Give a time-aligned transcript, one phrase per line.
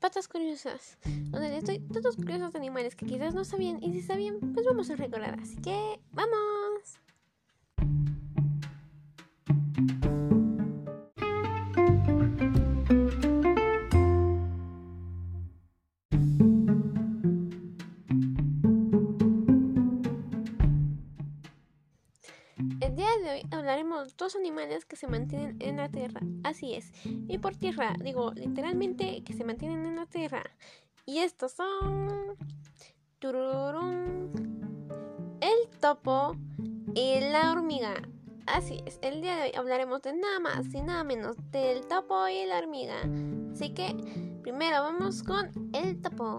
[0.00, 4.38] Patas Curiosas, donde les doy todos curiosos animales que quizás no sabían y si sabían,
[4.52, 5.38] pues vamos a recordar.
[5.40, 6.63] Así que, ¡vamos!
[22.80, 26.20] El día de hoy hablaremos de dos animales que se mantienen en la tierra.
[26.42, 26.92] Así es.
[27.04, 30.44] Y por tierra, digo literalmente que se mantienen en la tierra.
[31.06, 32.36] Y estos son.
[33.18, 34.30] Tururum,
[35.40, 36.36] el topo
[36.94, 37.94] y la hormiga.
[38.46, 42.28] Así es, el día de hoy hablaremos de nada más y nada menos del topo
[42.28, 42.96] y la hormiga.
[43.52, 43.94] Así que
[44.42, 46.38] primero vamos con el topo.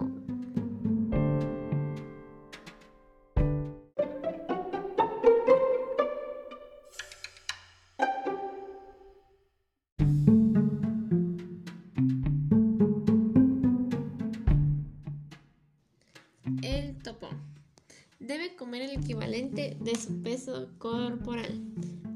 [19.85, 21.61] De su peso corporal.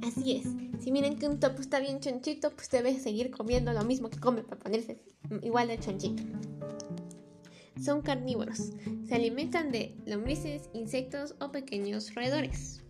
[0.01, 0.47] Así es,
[0.83, 4.19] si miren que un topo está bien chonchito, pues debe seguir comiendo lo mismo que
[4.19, 4.99] come para ponerse
[5.43, 6.23] igual de chonchito.
[7.79, 8.71] Son carnívoros,
[9.07, 12.81] se alimentan de lombrices, insectos o pequeños roedores.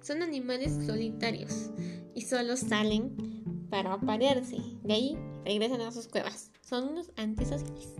[0.00, 1.70] Son animales solitarios
[2.14, 4.56] y solo salen para aparearse.
[4.82, 6.50] De ahí regresan a sus cuevas.
[6.62, 7.94] Son unos antisociales.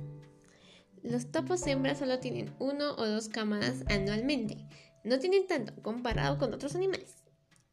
[1.02, 4.66] Los topos hembras solo tienen uno o dos camadas anualmente.
[5.02, 7.16] No tienen tanto comparado con otros animales,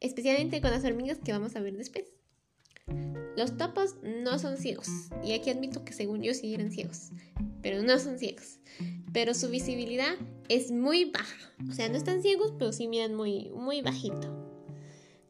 [0.00, 2.06] especialmente con las hormigas que vamos a ver después.
[3.36, 4.88] Los topos no son ciegos,
[5.22, 7.10] y aquí admito que según yo sí eran ciegos,
[7.62, 8.58] pero no son ciegos.
[9.12, 10.14] Pero su visibilidad
[10.48, 11.36] es muy baja,
[11.68, 14.34] o sea, no están ciegos, pero sí miran muy, muy bajito.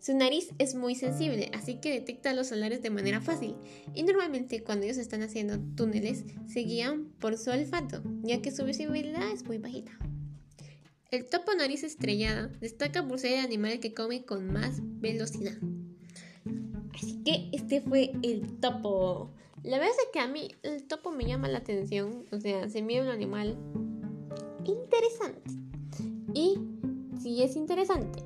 [0.01, 3.57] Su nariz es muy sensible, así que detecta los solares de manera fácil,
[3.93, 8.65] y normalmente cuando ellos están haciendo túneles se guían por su olfato, ya que su
[8.65, 9.99] visibilidad es muy bajita.
[11.11, 15.57] El topo nariz estrellada destaca por ser el animal que come con más velocidad.
[16.95, 19.31] Así que este fue el topo.
[19.63, 22.83] La verdad es que a mí el topo me llama la atención, o sea, se
[22.83, 23.57] me un animal
[24.67, 25.51] interesante.
[26.35, 26.59] Y
[27.23, 28.23] sí es interesante,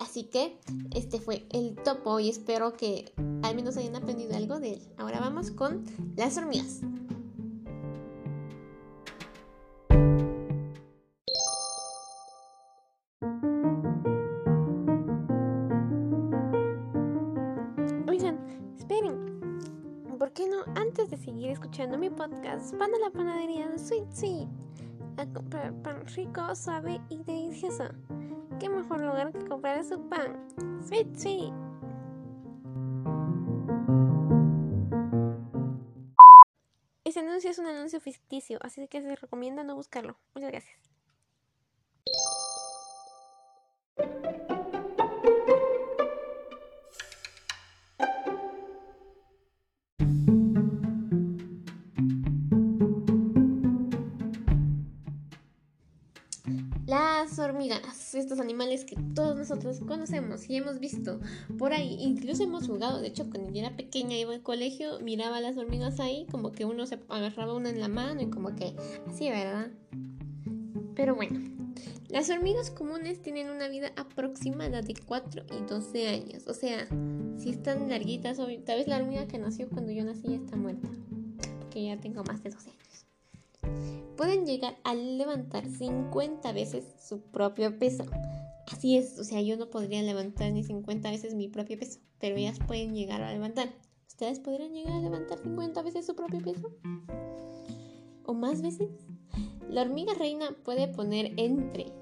[0.00, 0.58] Así que
[0.94, 3.12] este fue el topo y espero que
[3.42, 4.82] al menos hayan aprendido algo de él.
[4.96, 5.84] Ahora vamos con
[6.16, 6.80] las hormigas.
[20.32, 24.14] ¿Por qué no, antes de seguir escuchando mi podcast, van a la panadería de Sweet
[24.14, 24.48] Sweet
[25.18, 27.84] a comprar pan rico, suave y delicioso?
[28.58, 30.48] qué mejor lugar que comprar su pan.
[30.88, 31.52] Sweet, sweet.
[37.04, 40.16] Ese anuncio es un anuncio ficticio, así que se recomienda no buscarlo.
[40.34, 40.78] Muchas gracias.
[57.52, 61.20] Hormigas, estos animales que todos nosotros conocemos y hemos visto
[61.58, 65.40] por ahí, incluso hemos jugado, de hecho cuando yo era pequeña iba al colegio, miraba
[65.40, 68.74] las hormigas ahí, como que uno se agarraba una en la mano y como que
[69.06, 69.70] así, ¿verdad?
[70.94, 71.40] Pero bueno,
[72.08, 76.88] las hormigas comunes tienen una vida aproximada de 4 y 12 años, o sea,
[77.36, 80.88] si están larguitas, tal vez la hormiga que nació cuando yo nací ya está muerta,
[81.60, 87.78] porque ya tengo más de 12 años pueden llegar a levantar 50 veces su propio
[87.78, 88.04] peso.
[88.70, 92.36] Así es, o sea, yo no podría levantar ni 50 veces mi propio peso, pero
[92.36, 93.72] ellas pueden llegar a levantar.
[94.06, 96.70] ¿Ustedes podrían llegar a levantar 50 veces su propio peso?
[98.24, 98.88] ¿O más veces?
[99.68, 101.92] La hormiga reina puede poner entre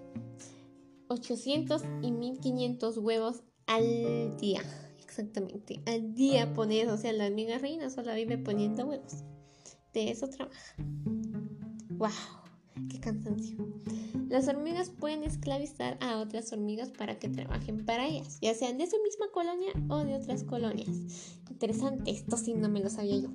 [1.09, 4.62] 800 y 1500 huevos al día.
[5.03, 9.24] Exactamente, al día pone O sea, la hormiga reina solo vive poniendo huevos.
[9.92, 10.77] De eso trabaja.
[12.00, 12.08] ¡Wow!
[12.88, 13.58] ¡Qué cansancio!
[14.30, 18.86] Las hormigas pueden esclavizar a otras hormigas para que trabajen para ellas, ya sean de
[18.86, 20.88] su misma colonia o de otras colonias.
[21.50, 23.28] Interesante, esto sí no me lo sabía yo.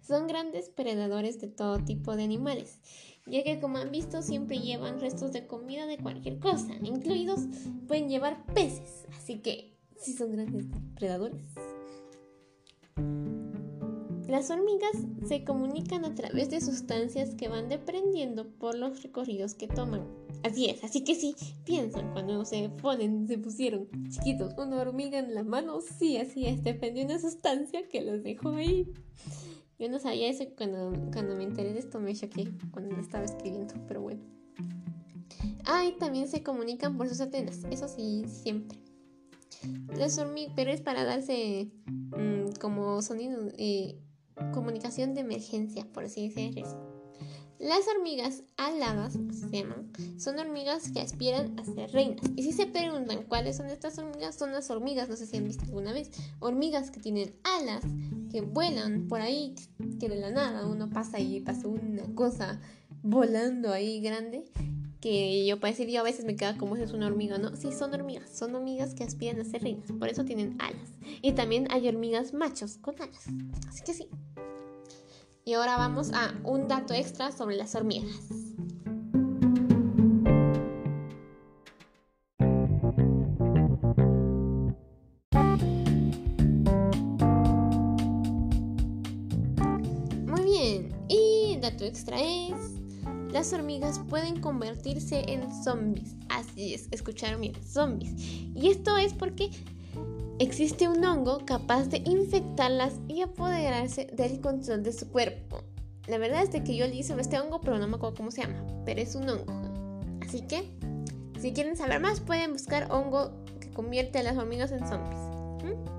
[0.00, 2.80] Son grandes predadores de todo tipo de animales,
[3.26, 7.40] ya que como han visto siempre llevan restos de comida de cualquier cosa, incluidos
[7.86, 10.64] pueden llevar peces, así que sí son grandes
[10.94, 11.44] predadores.
[14.28, 14.92] Las hormigas
[15.26, 20.06] se comunican a través de sustancias que van deprendiendo por los recorridos que toman.
[20.44, 21.34] Así es, así que sí,
[21.64, 26.62] piensan cuando se ponen, se pusieron chiquitos una hormiga en la mano, sí, así es,
[26.62, 28.92] depende de una sustancia que los dejó ahí.
[29.78, 33.76] Yo no sabía eso cuando, cuando me enteré de esto me choqué cuando estaba escribiendo,
[33.88, 34.20] pero bueno.
[35.64, 38.78] Ah, y también se comunican por sus antenas, eso sí, siempre.
[39.96, 43.98] Las hormigas, pero es para darse mm, como sonido, eh,
[44.52, 46.98] comunicación de emergencia, por así decirlo.
[47.58, 52.24] Las hormigas aladas, se llaman, son hormigas que aspiran a ser reinas.
[52.36, 55.44] Y si se preguntan cuáles son estas hormigas, son las hormigas, no sé si han
[55.44, 57.82] visto alguna vez, hormigas que tienen alas,
[58.30, 59.56] que vuelan por ahí,
[59.98, 62.60] que de la nada uno pasa y pasa una cosa
[63.02, 64.44] volando ahí grande,
[65.00, 67.56] que yo para decir yo a veces me queda como si es una hormiga, ¿no?
[67.56, 70.90] Sí, son hormigas, son hormigas que aspiran a ser reinas, por eso tienen alas.
[71.22, 73.26] Y también hay hormigas machos con alas,
[73.68, 74.08] así que sí.
[75.44, 78.32] Y ahora vamos a un dato extra sobre las hormigas.
[90.26, 92.77] Muy bien, y dato extra es,
[93.30, 96.16] las hormigas pueden convertirse en zombies.
[96.28, 98.12] Así es, escucharon bien, zombies.
[98.54, 99.50] Y esto es porque
[100.38, 105.62] existe un hongo capaz de infectarlas y apoderarse del control de su cuerpo.
[106.06, 108.42] La verdad es que yo le hice este hongo, pero no me acuerdo cómo se
[108.42, 109.52] llama, pero es un hongo.
[110.26, 110.70] Así que,
[111.38, 115.18] si quieren saber más, pueden buscar hongo que convierte a las hormigas en zombies.
[115.62, 115.97] llegó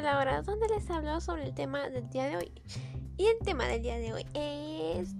[0.00, 2.52] la hora donde les hablo sobre el tema del día de hoy.
[3.16, 5.14] Y el tema del día de hoy es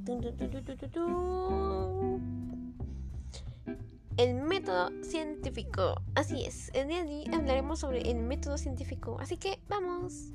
[4.16, 6.00] el método científico.
[6.14, 9.18] Así es, el día de hoy hablaremos sobre el método científico.
[9.20, 10.32] Así que vamos.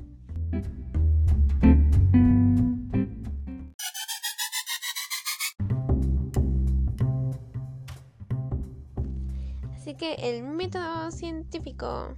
[9.73, 12.15] Así que el método científico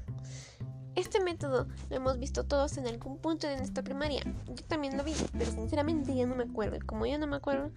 [0.97, 4.23] este método lo hemos visto todos en algún punto de nuestra primaria.
[4.47, 6.79] Yo también lo vi, pero sinceramente ya no me acuerdo.
[6.85, 7.69] Como yo no me acuerdo,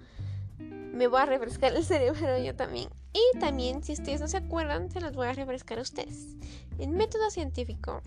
[0.59, 2.89] me voy a refrescar el cerebro yo también.
[3.13, 6.37] Y también, si ustedes no se acuerdan, se los voy a refrescar a ustedes.
[6.79, 8.01] El método científico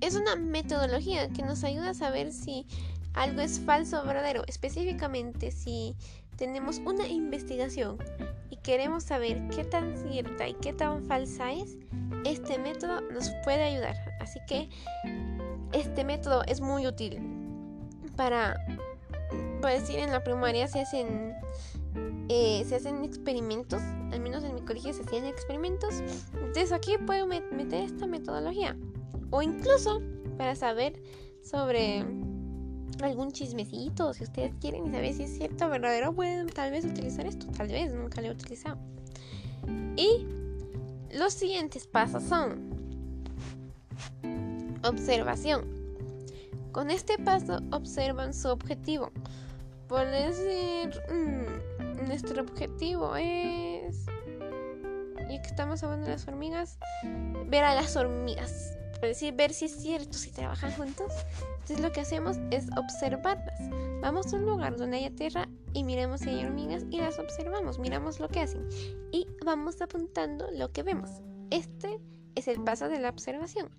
[0.00, 2.66] es una metodología que nos ayuda a saber si
[3.14, 4.42] algo es falso o verdadero.
[4.48, 5.94] Específicamente, si
[6.36, 7.98] tenemos una investigación
[8.43, 11.76] y queremos saber qué tan cierta y qué tan falsa es,
[12.24, 13.94] este método nos puede ayudar.
[14.20, 14.68] Así que
[15.72, 17.20] este método es muy útil
[18.16, 18.56] para,
[19.60, 21.34] puedo decir, en la primaria se hacen,
[22.28, 26.00] eh, se hacen experimentos, al menos en mi colegio se hacían experimentos.
[26.32, 28.76] Entonces aquí puedo meter esta metodología.
[29.30, 30.00] O incluso
[30.38, 31.02] para saber
[31.42, 32.04] sobre
[33.02, 37.26] algún chismecito, si ustedes quieren saber si es cierto o verdadero, pueden tal vez utilizar
[37.26, 38.78] esto, tal vez, nunca lo he utilizado.
[39.96, 40.26] Y
[41.12, 42.74] los siguientes pasos son
[44.82, 45.64] observación.
[46.72, 49.12] Con este paso observan su objetivo.
[49.88, 54.06] Por decir, mm, nuestro objetivo es,
[55.30, 56.78] y que estamos hablando de las hormigas,
[57.46, 58.76] ver a las hormigas.
[59.06, 61.12] Decir, ver si es cierto, si trabajan juntos.
[61.52, 63.60] Entonces lo que hacemos es observarlas.
[64.00, 67.78] Vamos a un lugar donde haya tierra y miremos si hay hormigas y las observamos,
[67.78, 68.68] miramos lo que hacen
[69.12, 71.10] y vamos apuntando lo que vemos.
[71.50, 71.98] Este
[72.34, 73.70] es el paso de la observación.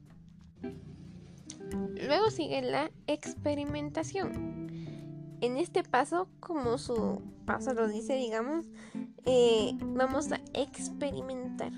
[1.72, 4.67] Luego sigue la experimentación.
[5.41, 8.65] En este paso, como su paso lo dice, digamos,
[9.25, 11.72] eh, vamos a experimentar.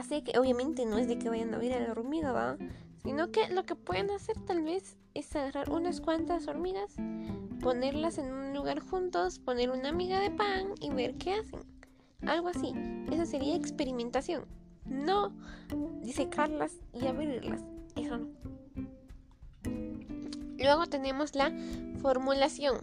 [0.00, 2.56] Así que obviamente no es de que vayan a ver a la hormiga, ¿va?
[3.02, 6.94] Sino que lo que pueden hacer tal vez es agarrar unas cuantas hormigas,
[7.60, 11.60] ponerlas en un lugar juntos, poner una miga de pan y ver qué hacen.
[12.26, 12.72] Algo así.
[13.12, 14.46] Eso sería experimentación.
[14.86, 15.34] No
[16.02, 17.62] disecarlas y abrirlas.
[17.94, 18.28] Eso no.
[20.56, 21.52] Luego tenemos la
[22.00, 22.78] formulación.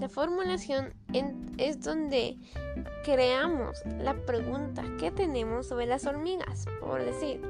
[0.00, 0.94] La formulación
[1.56, 2.38] es donde
[3.04, 6.66] creamos la pregunta que tenemos sobre las hormigas.
[6.80, 7.40] Por decir,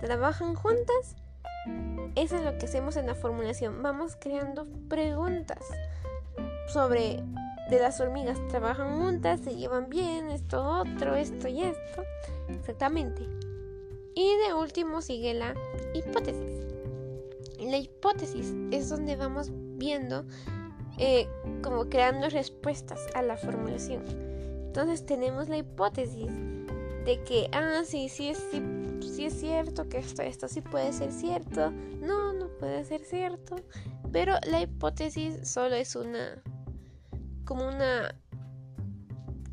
[0.00, 1.16] ¿trabajan juntas?
[2.16, 3.82] Eso es lo que hacemos en la formulación.
[3.82, 5.64] Vamos creando preguntas
[6.68, 7.22] sobre
[7.70, 8.38] de las hormigas.
[8.48, 12.02] Trabajan juntas, se llevan bien, esto, otro, esto y esto.
[12.48, 13.22] Exactamente.
[14.14, 15.54] Y de último sigue la
[15.94, 16.66] hipótesis.
[17.60, 20.24] La hipótesis es donde vamos viendo,
[20.98, 21.28] eh,
[21.62, 24.04] como creando respuestas a la formulación.
[24.66, 26.30] Entonces tenemos la hipótesis
[27.04, 28.62] de que, ah, sí, sí es, sí,
[29.00, 31.70] sí es cierto que esto, esto sí puede ser cierto.
[32.00, 33.56] No, no puede ser cierto.
[34.12, 36.42] pero la hipótesis solo es una
[37.44, 38.14] como una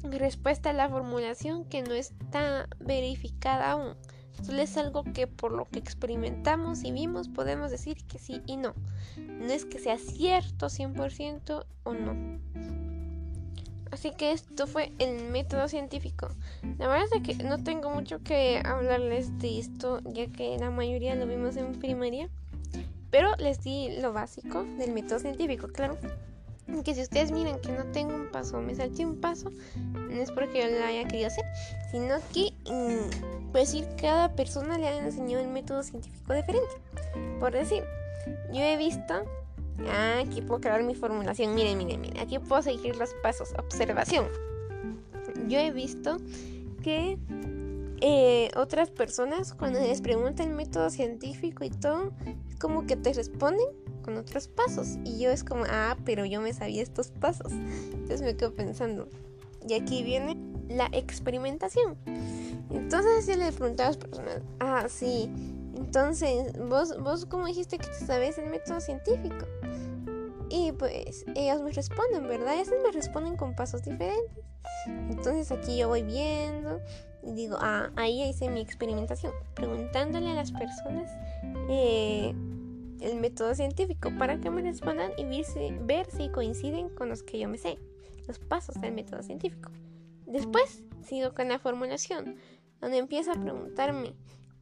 [0.03, 3.95] respuesta a la formulación que no está verificada aún.
[4.43, 8.57] Solo es algo que por lo que experimentamos y vimos podemos decir que sí y
[8.57, 8.73] no.
[9.39, 12.39] No es que sea cierto 100% o no.
[13.91, 16.29] Así que esto fue el método científico.
[16.77, 21.15] La verdad es que no tengo mucho que hablarles de esto, ya que la mayoría
[21.15, 22.29] lo vimos en primaria.
[23.09, 25.97] Pero les di lo básico del método científico, claro.
[26.85, 30.31] Que si ustedes miran que no tengo un paso, me salté un paso, no es
[30.31, 31.43] porque yo lo haya querido hacer,
[31.89, 36.69] sino que, mm, pues decir, cada persona le ha enseñado el método científico diferente.
[37.39, 37.83] Por decir,
[38.51, 39.25] yo he visto
[39.87, 41.55] Ah, aquí puedo crear mi formulación.
[41.55, 42.19] Miren, miren, miren.
[42.19, 43.53] Aquí puedo seguir los pasos.
[43.57, 44.27] Observación.
[45.47, 46.17] Yo he visto
[46.83, 47.17] que
[48.01, 52.11] eh, otras personas, cuando les preguntan el método científico y todo,
[52.59, 53.67] como que te responden
[54.03, 54.97] con otros pasos.
[55.05, 57.51] Y yo es como, ah, pero yo me sabía estos pasos.
[57.51, 59.07] Entonces me quedo pensando.
[59.67, 60.37] Y aquí viene
[60.69, 61.97] la experimentación.
[62.69, 65.29] Entonces yo le pregunté a las personas, ah, sí.
[65.79, 69.45] Entonces, vos, vos cómo dijiste que te sabes el método científico.
[70.49, 72.55] Y pues ellos me responden, ¿verdad?
[72.55, 74.43] Ellos me responden con pasos diferentes.
[74.85, 76.81] Entonces aquí yo voy viendo
[77.23, 81.11] y digo, ah, ahí hice mi experimentación, preguntándole a las personas
[81.69, 82.33] eh,
[83.01, 87.23] el método científico para que me respondan y ver si, ver si coinciden con los
[87.23, 87.77] que yo me sé,
[88.27, 89.71] los pasos del método científico.
[90.25, 92.35] Después sigo con la formulación,
[92.81, 94.13] donde empiezo a preguntarme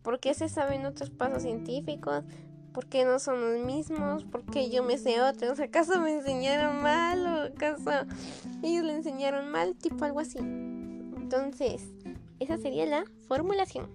[0.08, 2.24] por qué se saben otros pasos científicos,
[2.72, 4.24] ¿Por qué no son los mismos?
[4.24, 5.60] ¿Por qué yo me sé otros?
[5.60, 8.08] ¿Acaso me enseñaron mal o acaso
[8.64, 9.76] ellos le enseñaron mal?
[9.76, 10.38] Tipo algo así.
[10.38, 11.90] Entonces,
[12.40, 13.90] esa sería la formulación.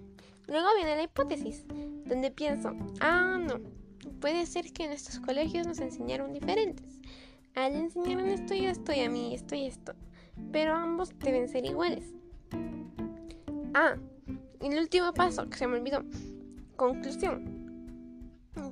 [0.47, 1.65] Luego viene la hipótesis,
[2.05, 3.59] donde pienso, ah, no,
[4.21, 7.01] puede ser que en colegios nos enseñaron diferentes.
[7.55, 9.93] A él le enseñaron esto y esto y a mí esto y esto.
[10.51, 12.13] Pero ambos deben ser iguales.
[13.73, 13.95] Ah,
[14.71, 16.03] el último paso que se me olvidó.
[16.75, 17.63] Conclusión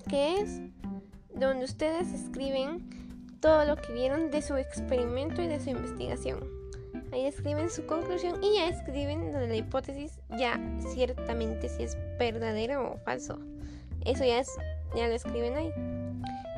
[0.09, 0.61] que es
[1.33, 2.89] donde ustedes escriben
[3.39, 6.39] todo lo que vieron de su experimento y de su investigación.
[7.11, 10.59] Ahí escriben su conclusión y ya escriben la hipótesis ya
[10.93, 13.39] ciertamente si es verdadero o falso.
[14.05, 14.49] Eso ya es
[14.95, 15.71] ya lo escriben ahí.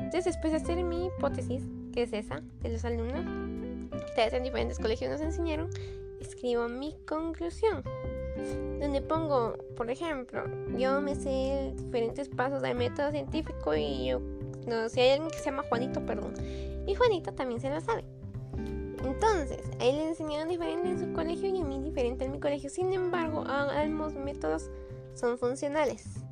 [0.00, 1.62] Entonces después de hacer mi hipótesis,
[1.92, 3.24] que es esa de los alumnos,
[4.06, 5.70] ustedes en diferentes colegios nos enseñaron,
[6.20, 7.82] escribo mi conclusión
[8.80, 10.44] donde pongo, por ejemplo,
[10.76, 14.20] yo me sé diferentes pasos del método científico y yo,
[14.66, 16.34] no, si hay alguien que se llama Juanito, perdón,
[16.86, 18.04] y Juanito también se lo sabe.
[19.04, 22.40] Entonces, a él le enseñaron diferente en su colegio y a mí diferente en mi
[22.40, 22.70] colegio.
[22.70, 24.70] Sin embargo, ambos métodos
[25.14, 26.24] son funcionales.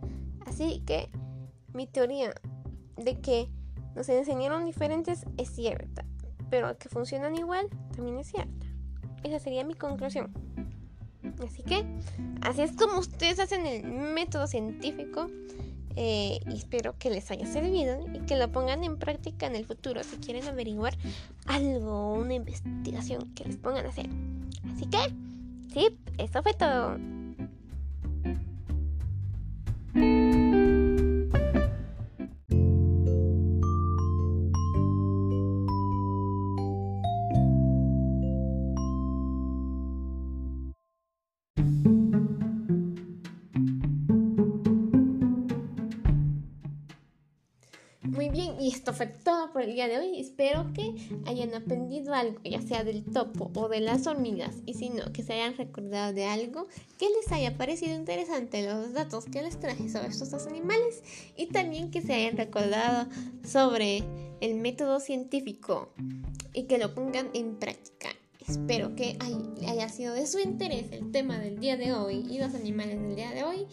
[0.46, 1.10] Así que
[1.74, 2.32] mi teoría
[2.96, 3.48] de que
[3.94, 6.04] nos enseñaron diferentes es cierta,
[6.48, 8.66] pero que funcionan igual también es cierta.
[9.22, 10.32] Esa sería mi conclusión.
[11.46, 11.84] Así que
[12.40, 15.28] así es como ustedes hacen el método científico.
[15.94, 19.66] Eh, y espero que les haya servido y que lo pongan en práctica en el
[19.66, 20.96] futuro si quieren averiguar
[21.44, 24.08] algo, una investigación que les pongan a hacer.
[24.74, 24.98] Así que,
[25.74, 26.96] sí, eso fue todo.
[48.34, 50.18] Y esto fue todo por el día de hoy.
[50.18, 50.94] Espero que
[51.26, 54.56] hayan aprendido algo, ya sea del topo o de las hormigas.
[54.64, 56.66] Y si no, que se hayan recordado de algo
[56.98, 61.02] que les haya parecido interesante los datos que les traje sobre estos dos animales.
[61.36, 63.06] Y también que se hayan recordado
[63.44, 64.02] sobre
[64.40, 65.92] el método científico
[66.54, 68.08] y que lo pongan en práctica.
[68.48, 69.18] Espero que
[69.68, 73.14] haya sido de su interés el tema del día de hoy y los animales del
[73.14, 73.66] día de hoy.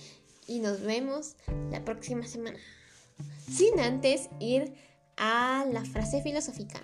[0.48, 1.36] Y nos vemos
[1.72, 2.58] la próxima semana
[3.50, 4.74] sin antes ir
[5.18, 6.80] a la frase filosófica.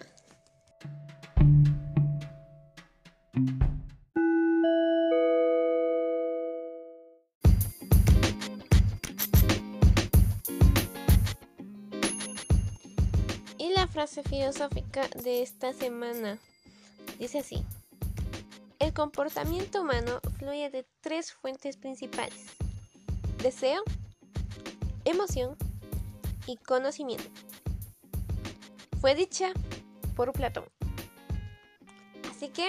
[13.57, 16.37] Y la frase filosófica de esta semana
[17.19, 17.63] dice así.
[18.79, 22.45] El comportamiento humano fluye de tres fuentes principales.
[23.41, 23.83] Deseo,
[25.05, 25.55] emoción
[26.47, 27.29] y conocimiento.
[29.01, 29.51] Fue dicha
[30.15, 30.65] por Platón.
[32.29, 32.67] Así que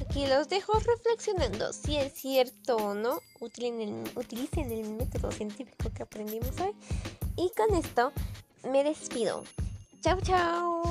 [0.00, 3.20] aquí los dejo reflexionando si es cierto o no.
[3.40, 6.74] Utilicen el, utilicen el método científico que aprendimos hoy.
[7.36, 8.12] Y con esto
[8.70, 9.44] me despido.
[10.02, 10.89] Chao, chao.